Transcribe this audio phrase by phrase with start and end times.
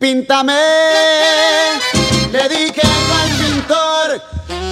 [0.00, 0.54] Píntame,
[2.30, 4.22] le dije al pintor,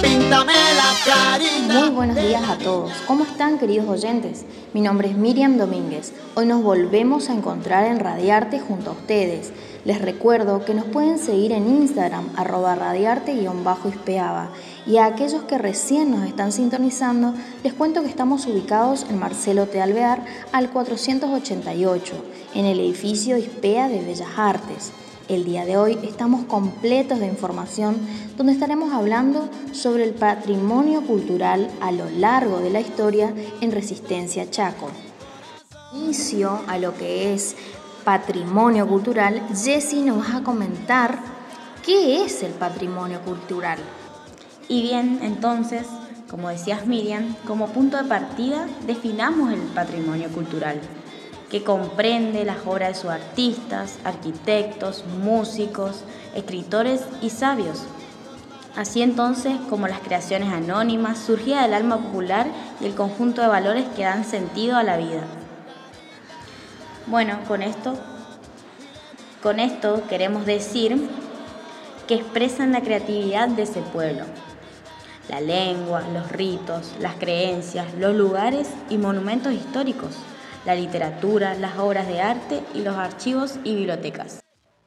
[0.01, 1.79] píntame la carita.
[1.81, 2.93] Muy buenos días a todos.
[3.05, 4.45] ¿Cómo están queridos oyentes?
[4.73, 6.13] Mi nombre es Miriam Domínguez.
[6.35, 9.51] Hoy nos volvemos a encontrar en Radiarte junto a ustedes.
[9.83, 14.51] Les recuerdo que nos pueden seguir en Instagram, arroba radiarte-ispeaba.
[14.85, 17.33] Y a aquellos que recién nos están sintonizando,
[17.65, 19.81] les cuento que estamos ubicados en Marcelo T.
[19.81, 20.23] Alvear
[20.53, 22.13] al 488,
[22.55, 24.93] en el edificio Ispea de Bellas Artes.
[25.27, 27.97] El día de hoy estamos completos de información
[28.37, 34.49] donde estaremos hablando sobre el patrimonio cultural a lo largo de la historia en Resistencia
[34.49, 34.89] Chaco.
[35.93, 37.57] Inicio a lo que es
[38.05, 41.19] patrimonio cultural, Jessie nos va a comentar
[41.85, 43.79] qué es el patrimonio cultural.
[44.69, 45.87] Y bien, entonces,
[46.29, 50.79] como decías Miriam, como punto de partida definamos el patrimonio cultural
[51.49, 56.03] que comprende las obras de sus artistas, arquitectos, músicos,
[56.35, 57.83] escritores y sabios.
[58.75, 62.47] Así entonces como las creaciones anónimas surgía del alma popular
[62.79, 65.21] y el conjunto de valores que dan sentido a la vida.
[67.07, 67.95] Bueno, con esto,
[69.41, 71.09] con esto queremos decir
[72.07, 74.25] que expresan la creatividad de ese pueblo.
[75.29, 80.11] La lengua, los ritos, las creencias, los lugares y monumentos históricos
[80.67, 84.41] la literatura, las obras de arte y los archivos y bibliotecas.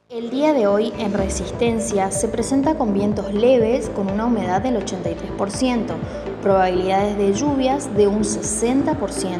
[0.09, 4.75] El día de hoy en Resistencia se presenta con vientos leves con una humedad del
[4.75, 5.95] 83%,
[6.43, 9.39] probabilidades de lluvias de un 60%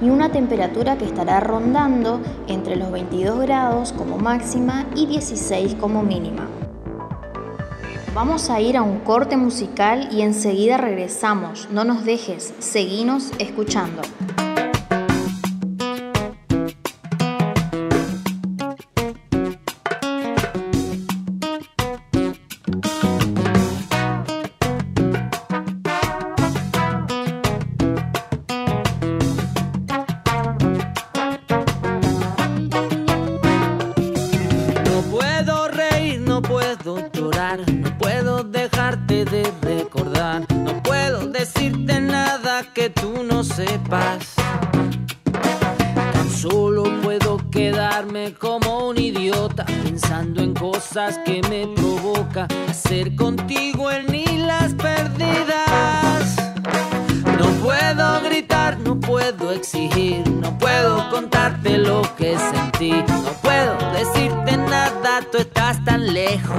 [0.00, 6.02] y una temperatura que estará rondando entre los 22 grados como máxima y 16 como
[6.02, 6.48] mínima.
[8.14, 11.68] Vamos a ir a un corte musical y enseguida regresamos.
[11.70, 14.00] No nos dejes, seguinos escuchando.
[60.66, 66.56] Puedo contarte lo que sentí, no puedo decirte nada, tú estás tan lejos.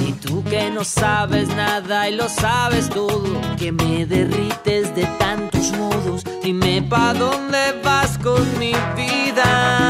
[0.00, 5.72] Y tú que no sabes nada y lo sabes todo, que me derrites de tantos
[5.72, 9.84] modos, dime pa' dónde vas con mi vida.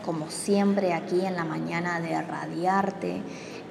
[0.05, 3.21] como siempre aquí en la mañana de Radiarte.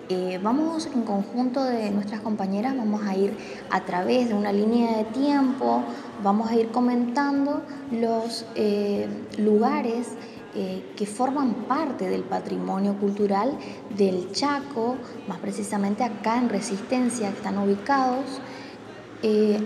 [0.08, 3.36] Eh, vamos en conjunto de nuestras compañeras, vamos a ir
[3.70, 5.82] a través de una línea de tiempo,
[6.22, 9.08] vamos a ir comentando los eh,
[9.38, 10.08] lugares
[10.54, 13.56] eh, que forman parte del patrimonio cultural
[13.96, 14.96] del Chaco,
[15.28, 18.40] más precisamente acá en Resistencia, que están ubicados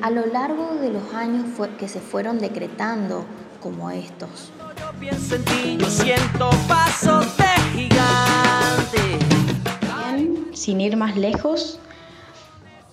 [0.02, 1.46] a lo largo de los años
[1.78, 3.24] que se fueron decretando
[3.62, 4.52] como estos.
[5.00, 9.18] Pienso en yo siento pasos de gigante
[10.52, 11.78] sin ir más lejos,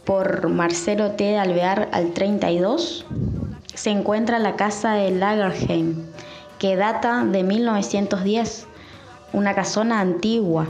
[0.06, 1.24] por Marcelo T.
[1.24, 3.06] de Alvear al 32,
[3.74, 6.04] se encuentra la casa de Lagerheim,
[6.60, 8.68] que data de 1910,
[9.32, 10.68] una casona antigua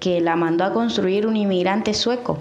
[0.00, 2.38] que la mandó a construir un inmigrante sueco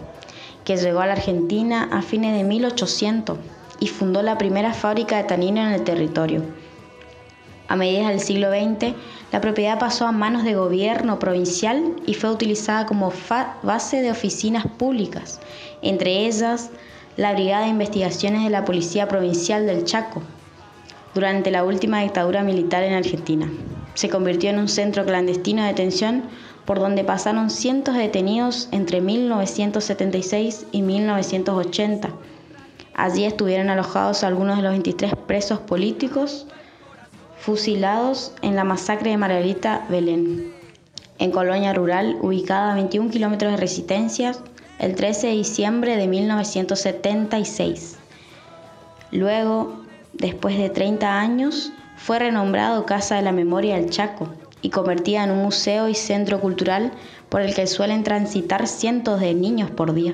[0.65, 3.37] que llegó a la Argentina a fines de 1800
[3.79, 6.43] y fundó la primera fábrica de tanino en el territorio.
[7.71, 8.93] A mediados del siglo XX,
[9.31, 13.13] la propiedad pasó a manos de gobierno provincial y fue utilizada como
[13.63, 15.39] base de oficinas públicas,
[15.81, 16.69] entre ellas
[17.15, 20.21] la Brigada de Investigaciones de la Policía Provincial del Chaco,
[21.13, 23.49] durante la última dictadura militar en Argentina.
[23.93, 26.23] Se convirtió en un centro clandestino de detención
[26.65, 32.09] por donde pasaron cientos de detenidos entre 1976 y 1980.
[32.95, 36.47] Allí estuvieron alojados algunos de los 23 presos políticos
[37.41, 40.53] fusilados en la masacre de Margarita Belén,
[41.17, 44.33] en colonia rural ubicada a 21 kilómetros de resistencia
[44.77, 47.97] el 13 de diciembre de 1976.
[49.11, 49.81] Luego,
[50.13, 54.29] después de 30 años, fue renombrado Casa de la Memoria del Chaco
[54.61, 56.91] y convertida en un museo y centro cultural
[57.29, 60.13] por el que suelen transitar cientos de niños por día.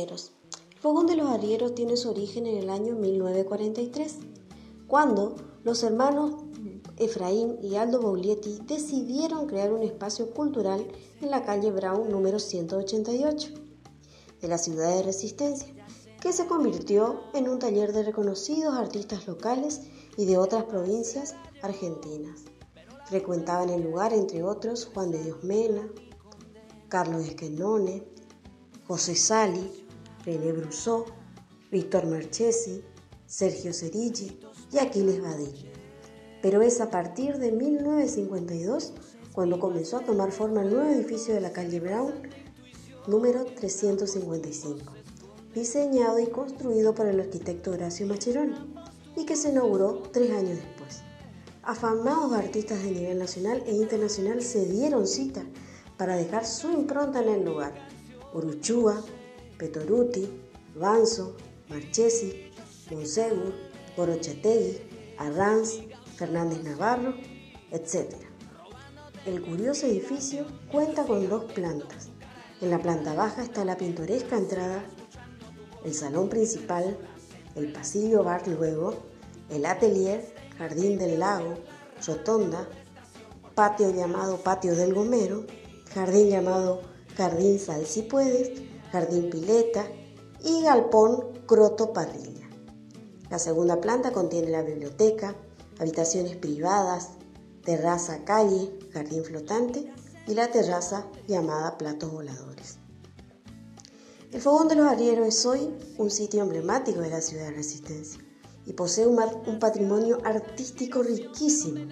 [0.00, 4.16] El fogón de los arrieros tiene su origen en el año 1943,
[4.86, 6.36] cuando los hermanos
[6.96, 10.86] Efraín y Aldo Bauglietti decidieron crear un espacio cultural
[11.20, 13.52] en la calle Brown número 188
[14.40, 15.68] de la ciudad de Resistencia,
[16.18, 19.82] que se convirtió en un taller de reconocidos artistas locales
[20.16, 22.40] y de otras provincias argentinas.
[23.04, 25.86] Frecuentaban el lugar, entre otros, Juan de Dios Mena,
[26.88, 28.04] Carlos Esquenone,
[28.90, 29.86] José Sali,
[30.24, 31.06] René Brusó,
[31.70, 32.82] Víctor Marchesi,
[33.26, 34.40] Sergio Cerigi
[34.72, 35.70] y Aquiles Badí
[36.42, 38.92] pero es a partir de 1952
[39.32, 42.14] cuando comenzó a tomar forma el nuevo edificio de la calle Brown,
[43.06, 44.92] número 355,
[45.54, 48.54] diseñado y construido por el arquitecto Horacio Macheroni
[49.16, 51.02] y que se inauguró tres años después.
[51.62, 55.44] Afamados artistas de nivel nacional e internacional se dieron cita
[55.96, 57.74] para dejar su impronta en el lugar.
[58.32, 59.04] Uruchúa,
[59.60, 60.26] Petoruti,
[60.74, 61.36] Banzo,
[61.68, 62.50] Marchesi,
[62.90, 63.52] Monsegur,
[63.94, 64.78] Gorochategui,
[65.18, 65.80] Arranz,
[66.16, 67.14] Fernández Navarro,
[67.70, 68.14] etc.
[69.26, 72.08] El curioso edificio cuenta con dos plantas.
[72.62, 74.82] En la planta baja está la pintoresca entrada,
[75.84, 76.96] el salón principal,
[77.54, 78.94] el pasillo bar luego,
[79.50, 81.56] el atelier, jardín del lago,
[82.06, 82.66] rotonda,
[83.54, 85.44] patio llamado patio del gomero,
[85.92, 86.80] jardín llamado
[87.14, 89.84] jardín sal si puedes, jardín pileta
[90.42, 92.48] y galpón croto parrilla.
[93.30, 95.36] La segunda planta contiene la biblioteca,
[95.78, 97.10] habitaciones privadas,
[97.64, 99.92] terraza calle, jardín flotante
[100.26, 102.78] y la terraza llamada Platos Voladores.
[104.32, 108.20] El Fogón de los Arrieros es hoy un sitio emblemático de la ciudad de Resistencia
[108.64, 111.88] y posee un, un patrimonio artístico riquísimo,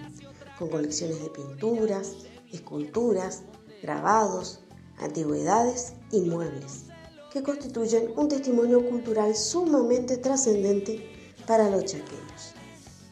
[0.57, 2.15] con colecciones de pinturas,
[2.51, 3.43] esculturas,
[3.81, 4.61] grabados,
[4.97, 6.85] antigüedades y muebles,
[7.31, 12.53] que constituyen un testimonio cultural sumamente trascendente para los chaqueños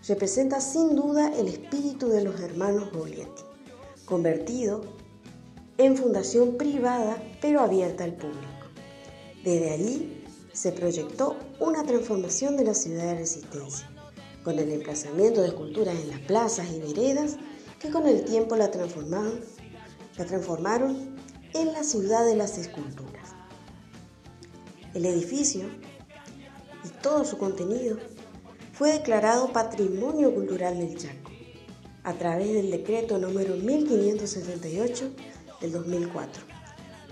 [0.08, 3.44] representa sin duda el espíritu de los hermanos Boglietti,
[4.06, 4.82] convertido
[5.78, 8.48] en fundación privada pero abierta al público.
[9.44, 10.24] Desde allí
[10.54, 13.90] se proyectó una transformación de la ciudad de Resistencia,
[14.44, 17.36] con el emplazamiento de esculturas en las plazas y veredas
[17.80, 19.36] que con el tiempo la transformaron
[21.54, 23.37] en la ciudad de las esculturas.
[24.94, 25.66] El edificio
[26.84, 27.98] y todo su contenido
[28.74, 31.32] fue declarado Patrimonio Cultural del Chaco
[32.04, 35.12] a través del decreto número 1578
[35.62, 36.44] del 2004.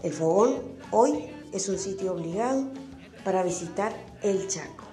[0.03, 0.55] El fogón
[0.91, 2.65] hoy es un sitio obligado
[3.23, 4.85] para visitar el Chaco.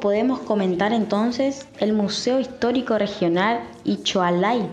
[0.00, 4.68] Podemos comentar entonces el Museo Histórico Regional Ichoalay,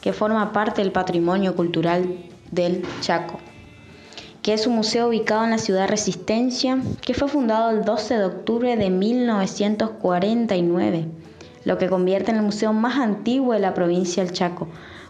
[0.00, 3.38] que forma parte del patrimonio cultural del Chaco
[4.42, 8.24] que es un museo ubicado en la ciudad Resistencia, que fue fundado el 12 de
[8.24, 11.08] octubre de 1949,
[11.64, 14.66] lo que convierte en el museo más antiguo de la provincia del Chaco,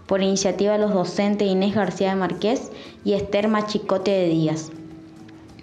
[0.07, 2.73] por iniciativa de los docentes Inés García de Marqués
[3.05, 4.73] y Esther Machicote de Díaz,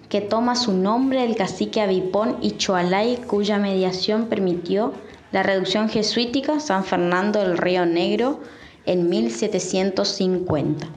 [0.08, 4.94] que toma su nombre del cacique Avipón y Choalay, cuya mediación permitió
[5.34, 8.40] la reducción jesuítica San Fernando del Río Negro
[8.86, 10.88] en 1750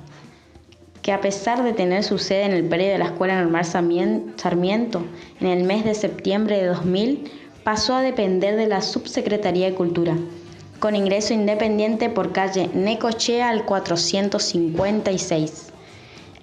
[1.10, 5.02] que a pesar de tener su sede en el predio de la Escuela Normal Sarmiento,
[5.40, 7.28] en el mes de septiembre de 2000
[7.64, 10.16] pasó a depender de la Subsecretaría de Cultura,
[10.78, 15.72] con ingreso independiente por calle Necochea al 456.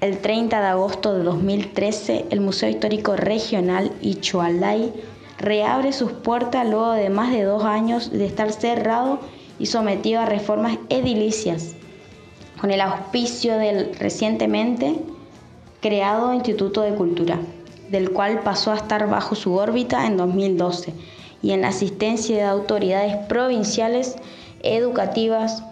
[0.02, 4.92] El 30 de agosto de 2013, el Museo Histórico Regional Ichualay
[5.38, 9.22] reabre sus puertas luego de más de dos años de estar cerrado
[9.60, 11.78] y sometido a reformas edilicias
[12.60, 14.96] con el auspicio del recientemente
[15.82, 17.40] creado Instituto de Cultura,
[17.90, 20.94] del cual pasó a estar bajo su órbita en 2012
[21.42, 24.16] y en la asistencia de autoridades provinciales,
[24.64, 25.64] educativas,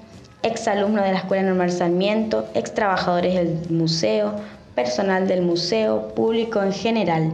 [0.43, 4.35] exalumnos de la Escuela Normal Sarmiento, ex trabajadores del museo,
[4.75, 7.33] personal del museo, público en general.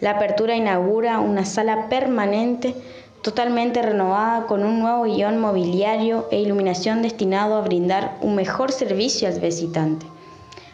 [0.00, 2.74] La apertura inaugura una sala permanente
[3.22, 9.28] totalmente renovada con un nuevo guion mobiliario e iluminación destinado a brindar un mejor servicio
[9.28, 10.06] al visitante.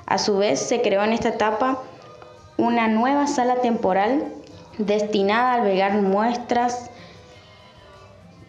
[0.07, 1.83] A su vez, se creó en esta etapa
[2.57, 4.33] una nueva sala temporal
[4.79, 6.91] destinada a albergar muestras,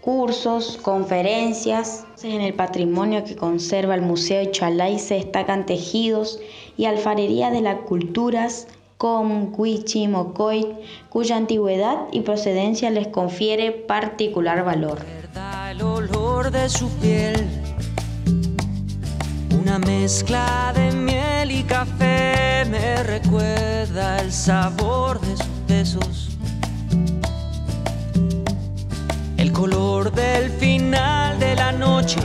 [0.02, 2.06] cursos, conferencias.
[2.24, 6.40] En el patrimonio que conserva el Museo Ichalay se destacan tejidos
[6.78, 8.68] y alfarería de las culturas
[9.00, 10.66] Mocoy,
[11.10, 15.00] cuya antigüedad y procedencia les confiere particular valor.
[15.70, 17.48] El olor de su piel,
[19.62, 26.38] una mezcla de miel y café me recuerda el sabor de sus besos.
[29.38, 32.20] El color del final de la noche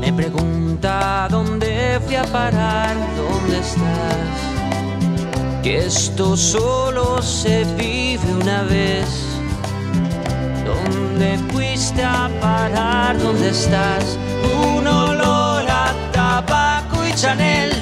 [0.00, 4.57] me pregunta dónde fui a parar, dónde estás
[5.62, 9.08] que esto solo se vive una vez.
[10.64, 13.18] ¿Dónde fuiste a parar?
[13.18, 14.18] ¿Dónde estás?
[14.76, 17.72] Un olor a tabaco y Chanel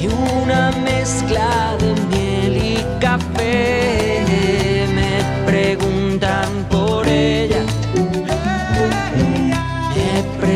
[0.00, 4.24] y una mezcla de miel y café.
[4.94, 7.62] Me preguntan por ella.
[9.94, 10.47] Me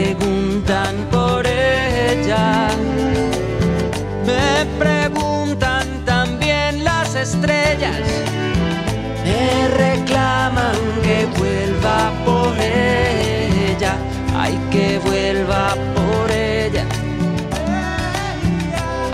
[12.02, 13.98] vuelva por ella.
[14.34, 16.86] Ay, que vuelva por ella.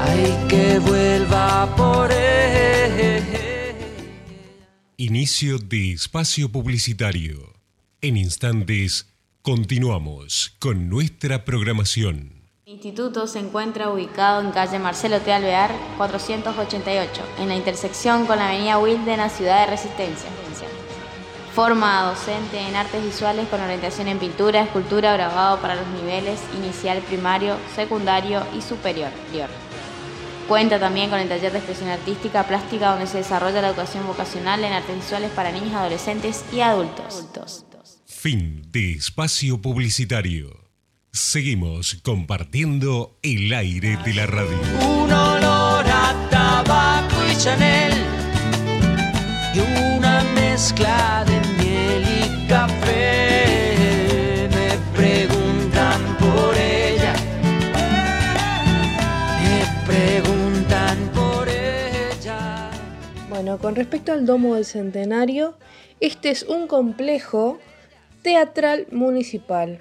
[0.00, 3.75] Ay, que vuelva por ella.
[4.97, 7.54] Inicio de espacio publicitario.
[8.00, 9.07] En instantes
[9.42, 12.38] continuamos con nuestra programación.
[12.66, 15.33] El instituto se encuentra ubicado en calle Marcelo T.
[15.33, 20.28] Alvear 488, en la intersección con la avenida Wilde en la ciudad de Resistencia.
[21.59, 27.00] Forma docente en artes visuales con orientación en pintura, escultura, grabado para los niveles inicial,
[27.00, 29.11] primario, secundario y superior.
[30.47, 34.62] Cuenta también con el taller de expresión artística plástica donde se desarrolla la educación vocacional
[34.62, 37.27] en artes visuales para niños, adolescentes y adultos.
[38.07, 40.50] Fin de espacio publicitario.
[41.11, 44.61] Seguimos compartiendo el aire de la radio.
[44.81, 47.95] Un olor a tabaco y Chanel
[49.53, 49.59] y
[49.97, 51.38] una mezcla de
[63.57, 65.55] Con respecto al Domo del Centenario,
[66.00, 67.59] este es un complejo
[68.21, 69.81] teatral municipal,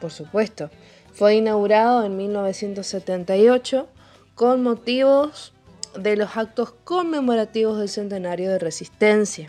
[0.00, 0.68] por supuesto.
[1.12, 3.86] Fue inaugurado en 1978
[4.34, 5.52] con motivos
[5.96, 9.48] de los actos conmemorativos del Centenario de Resistencia.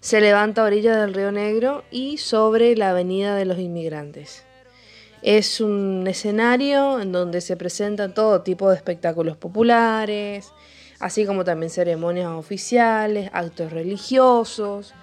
[0.00, 4.44] Se levanta a orillas del Río Negro y sobre la Avenida de los Inmigrantes.
[5.22, 10.52] Es un escenario en donde se presentan todo tipo de espectáculos populares,
[11.00, 14.94] así como también ceremonias oficiales, actos religiosos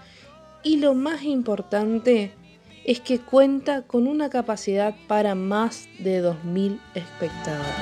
[0.64, 2.32] y lo más importante
[2.86, 7.74] es que cuenta con una capacidad para más de 2.000 espectadores.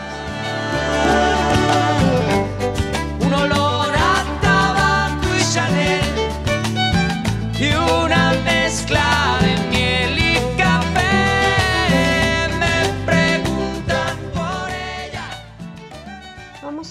[3.19, 6.01] Un olor a tabaco y Chanel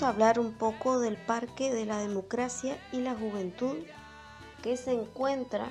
[0.05, 3.77] hablar un poco del Parque de la Democracia y la Juventud
[4.63, 5.71] que se encuentra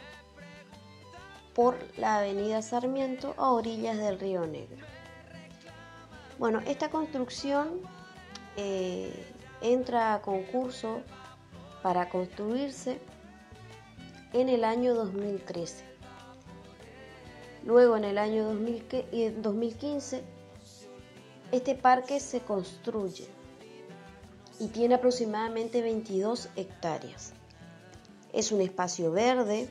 [1.53, 4.85] por la avenida Sarmiento a orillas del río Negro.
[6.39, 7.81] Bueno, esta construcción
[8.57, 11.01] eh, entra a concurso
[11.81, 12.99] para construirse
[14.33, 15.85] en el año 2013.
[17.65, 20.23] Luego en el año 2015
[21.51, 23.27] este parque se construye
[24.59, 27.33] y tiene aproximadamente 22 hectáreas.
[28.31, 29.69] Es un espacio verde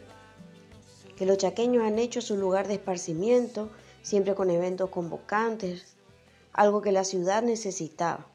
[1.17, 3.71] que los chaqueños han hecho su lugar de esparcimiento,
[4.03, 5.97] siempre con eventos convocantes,
[6.53, 8.27] algo que la ciudad necesitaba.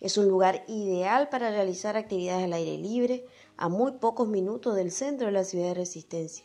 [0.00, 4.90] Es un lugar ideal para realizar actividades al aire libre a muy pocos minutos del
[4.90, 6.44] centro de la ciudad de Resistencia,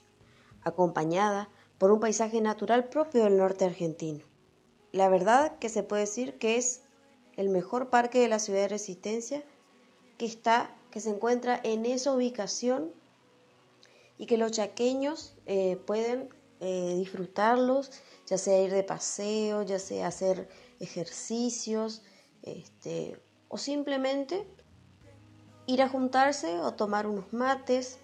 [0.64, 4.24] acompañada por un paisaje natural propio del norte argentino.
[4.92, 6.85] La verdad que se puede decir que es
[7.38, 9.44] el mejor parque de la ciudad de Resistencia
[10.18, 12.89] que está que se encuentra en esa ubicación
[14.18, 16.30] y que los chaqueños eh, pueden
[16.62, 17.92] eh, disfrutarlos,
[18.25, 20.48] ya sea ir de paseo, ya sea hacer
[20.80, 22.01] ejercicios,
[22.44, 24.48] este, o simplemente
[25.68, 28.00] ir a juntarse o tomar unos mates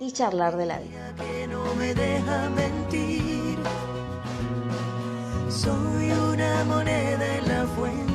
[0.00, 1.14] y charlar de la vida.
[1.16, 3.58] Que no me deja mentir.
[5.48, 6.08] Soy
[7.46, 8.07] la fuente,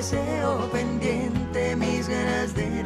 [0.00, 2.82] deseo pendiente, mis ganas de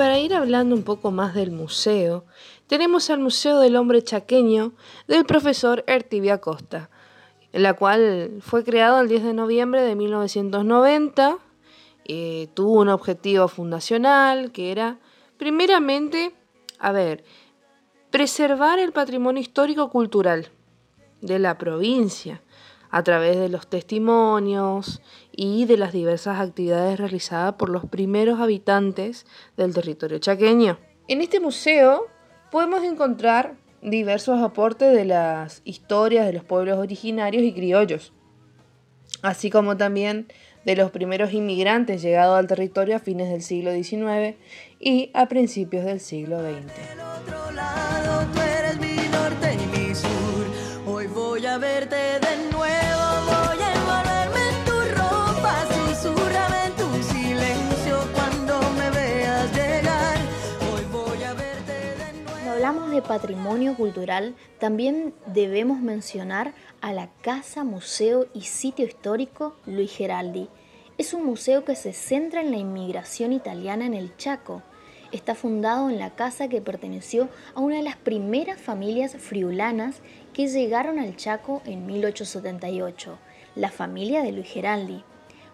[0.00, 2.24] para ir hablando un poco más del museo,
[2.68, 4.72] tenemos al Museo del Hombre Chaqueño
[5.06, 6.88] del profesor Ertibia Costa,
[7.52, 11.36] la cual fue creado el 10 de noviembre de 1990.
[12.06, 14.98] eh, tuvo un objetivo fundacional que era,
[15.36, 16.34] primeramente,
[16.78, 17.22] a ver,
[18.10, 20.48] preservar el patrimonio histórico-cultural
[21.20, 22.40] de la provincia
[22.90, 25.02] a través de los testimonios
[25.32, 30.78] y de las diversas actividades realizadas por los primeros habitantes del territorio chaqueño.
[31.08, 32.06] En este museo
[32.50, 38.12] podemos encontrar diversos aportes de las historias de los pueblos originarios y criollos,
[39.22, 40.28] así como también
[40.64, 44.36] de los primeros inmigrantes llegados al territorio a fines del siglo XIX
[44.78, 46.72] y a principios del siglo XX.
[63.02, 70.48] Patrimonio cultural, también debemos mencionar a la Casa, Museo y Sitio Histórico Luis Geraldi.
[70.98, 74.62] Es un museo que se centra en la inmigración italiana en el Chaco.
[75.12, 80.46] Está fundado en la casa que perteneció a una de las primeras familias friulanas que
[80.48, 83.18] llegaron al Chaco en 1878,
[83.56, 85.02] la familia de Luis Geraldi.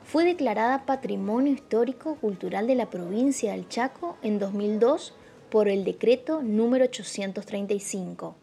[0.04, 5.14] Fue declarada Patrimonio Histórico Cultural de la provincia del Chaco en 2002
[5.50, 8.34] por el decreto número 835.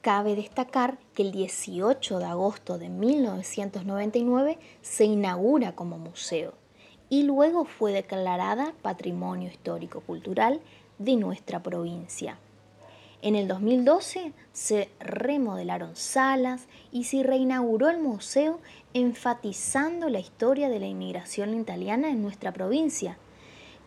[0.00, 6.54] Cabe destacar que el 18 de agosto de 1999 se inaugura como museo
[7.08, 10.60] y luego fue declarada Patrimonio Histórico Cultural
[10.98, 12.38] de nuestra provincia.
[13.20, 18.60] En el 2012 se remodelaron salas y se reinauguró el museo
[18.94, 23.18] enfatizando la historia de la inmigración italiana en nuestra provincia,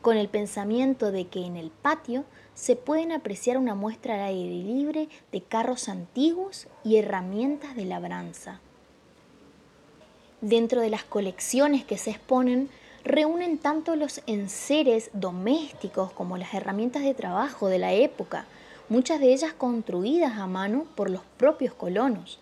[0.01, 4.55] con el pensamiento de que en el patio se pueden apreciar una muestra al aire
[4.55, 8.59] libre de carros antiguos y herramientas de labranza.
[10.41, 12.69] Dentro de las colecciones que se exponen,
[13.03, 18.45] reúnen tanto los enseres domésticos como las herramientas de trabajo de la época,
[18.89, 22.39] muchas de ellas construidas a mano por los propios colonos.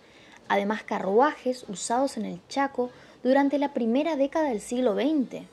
[0.48, 2.90] Además, carruajes usados en el Chaco
[3.22, 5.44] durante la primera década del siglo XX.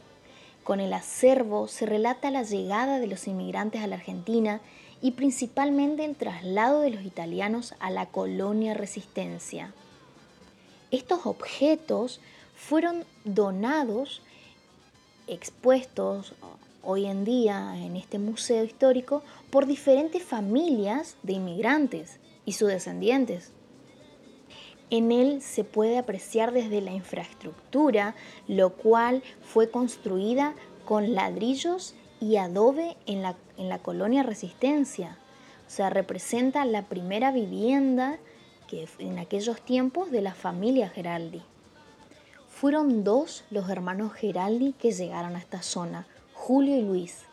[0.67, 4.61] Con el acervo se relata la llegada de los inmigrantes a la Argentina
[5.01, 9.73] y principalmente el traslado de los italianos a la colonia Resistencia.
[10.91, 12.21] Estos objetos
[12.57, 14.23] fueron donados,
[15.29, 16.35] expuestos
[16.83, 23.53] hoy en día en este museo histórico por diferentes familias de inmigrantes y sus descendientes.
[24.91, 28.15] En él se puede apreciar desde la infraestructura,
[28.47, 35.19] lo cual fue construida con ladrillos y adobe en la, en la colonia Resistencia.
[35.67, 38.19] O sea, representa la primera vivienda
[38.69, 41.43] que en aquellos tiempos de la familia Geraldi.
[42.49, 47.25] Fueron dos los hermanos Geraldi que llegaron a esta zona, Julio y Luis.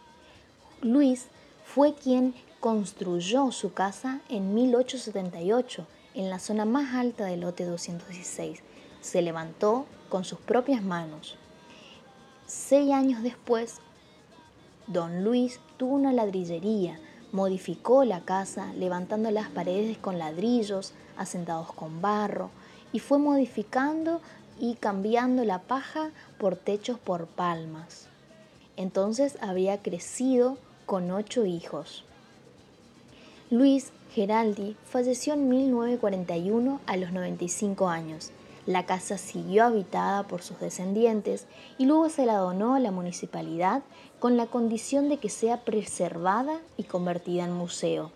[0.82, 1.28] Luis
[1.64, 8.62] fue quien construyó su casa en 1878 en la zona más alta del lote 216.
[9.02, 11.38] Se levantó con sus propias manos.
[12.46, 13.80] Seis años después,
[14.88, 17.00] don Luis tuvo una ladrillería,
[17.32, 22.52] modificó la casa levantando las paredes con ladrillos, asentados con barro,
[22.92, 24.22] y fue modificando
[24.60, 28.08] y cambiando la paja por techos por palmas.
[28.78, 32.04] Entonces había crecido con ocho hijos.
[33.50, 38.30] Luis Geraldi falleció en 1941 a los 95 años.
[38.68, 41.48] La casa siguió habitada por sus descendientes
[41.80, 43.82] y luego se la donó a la municipalidad
[44.20, 48.12] con la condición de que sea preservada y convertida en museo.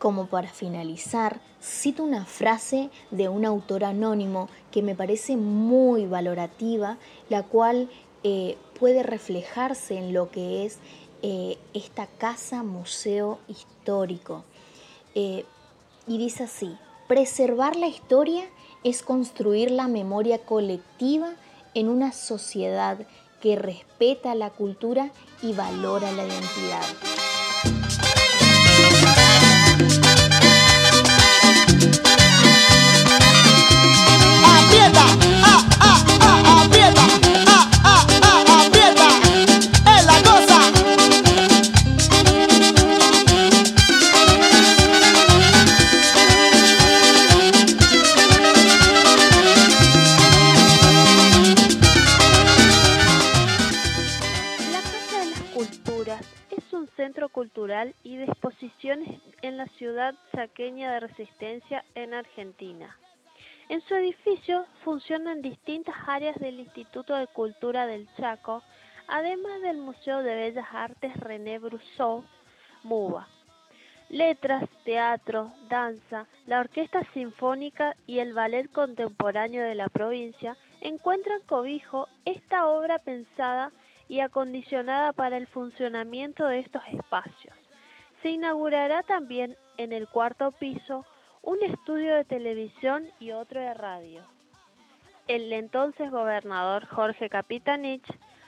[0.00, 6.98] Como para finalizar, cito una frase de un autor anónimo que me parece muy valorativa,
[7.28, 7.88] la cual
[8.24, 10.78] eh, puede reflejarse en lo que es
[11.22, 14.44] eh, esta casa museo histórico.
[15.14, 15.44] Eh,
[16.06, 16.76] y dice así,
[17.08, 18.44] preservar la historia
[18.84, 21.32] es construir la memoria colectiva
[21.74, 22.98] en una sociedad
[23.40, 25.10] que respeta la cultura
[25.42, 27.29] y valora la identidad.
[59.78, 62.96] Ciudad saqueña de Resistencia en Argentina.
[63.68, 68.62] En su edificio funcionan distintas áreas del Instituto de Cultura del Chaco,
[69.06, 72.24] además del Museo de Bellas Artes René Brousseau,
[72.82, 73.28] MUBA.
[74.08, 82.08] Letras, teatro, danza, la Orquesta Sinfónica y el Ballet Contemporáneo de la provincia encuentran cobijo
[82.24, 83.70] esta obra pensada
[84.08, 87.59] y acondicionada para el funcionamiento de estos espacios.
[88.22, 91.06] Se inaugurará también en el cuarto piso
[91.42, 94.22] un estudio de televisión y otro de radio.
[95.26, 98.04] El entonces gobernador Jorge Capitanich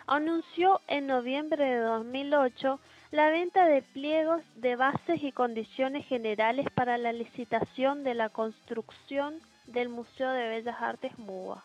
[0.06, 2.80] anunció en noviembre de 2008
[3.12, 9.40] la venta de pliegos de bases y condiciones generales para la licitación de la construcción
[9.66, 11.62] del Museo de Bellas Artes MUBA.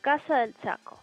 [0.00, 0.98] Casa del Chaco.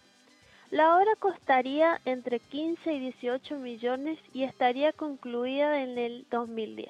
[0.75, 6.89] La obra costaría entre 15 y 18 millones y estaría concluida en el 2010.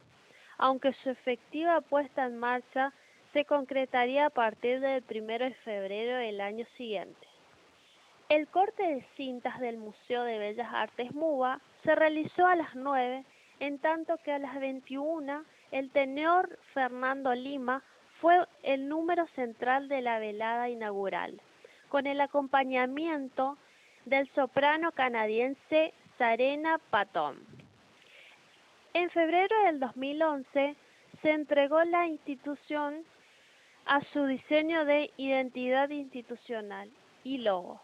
[0.57, 2.93] aunque su efectiva puesta en marcha
[3.33, 7.27] se concretaría a partir del 1 de febrero del año siguiente.
[8.29, 13.25] El corte de cintas del Museo de Bellas Artes MUBA se realizó a las 9,
[13.59, 17.83] en tanto que a las 21 el tenor Fernando Lima
[18.21, 21.41] fue el número central de la velada inaugural
[21.89, 23.57] con el acompañamiento
[24.05, 27.37] del soprano canadiense Sarena Patton.
[28.93, 30.75] En febrero del 2011
[31.21, 33.03] se entregó la institución
[33.85, 36.89] a su diseño de identidad institucional
[37.23, 37.81] y logo,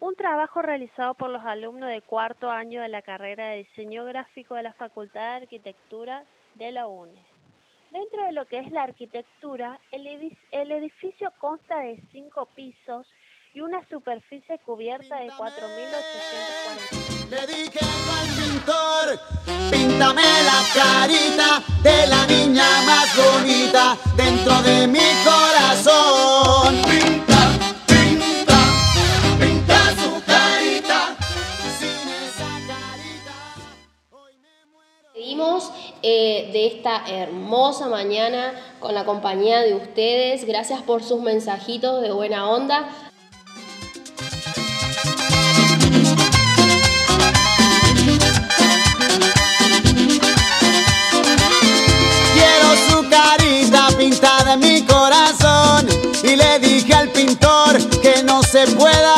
[0.00, 4.54] un trabajo realizado por los alumnos de cuarto año de la carrera de diseño gráfico
[4.54, 7.35] de la Facultad de Arquitectura de la UNE.
[7.96, 13.06] Dentro de lo que es la arquitectura, el, edificio consta de cinco pisos
[13.54, 17.30] y una superficie cubierta de 4.840.
[17.30, 19.18] Dedíquenlo al pintor,
[19.70, 27.25] píntame la carita de la niña más bonita dentro de mi corazón.
[36.08, 40.46] Eh, de esta hermosa mañana con la compañía de ustedes.
[40.46, 42.88] Gracias por sus mensajitos de buena onda.
[52.34, 55.88] Quiero su carita pintada en mi corazón
[56.22, 59.15] y le dije al pintor que no se pueda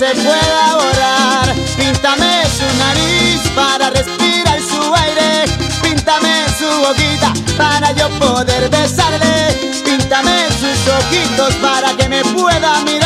[0.00, 1.54] se pueda borrar.
[1.76, 5.44] Píntame su nariz para respirar su aire.
[5.82, 9.74] Píntame su boquita para yo poder besarle.
[9.84, 12.99] Píntame sus ojitos para que me pueda mirar.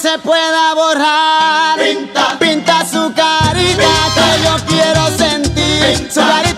[0.00, 1.78] se pueda borrar.
[1.78, 3.84] Pinta, pinta su carita
[4.14, 6.49] que yo quiero sentir pinta, su carita.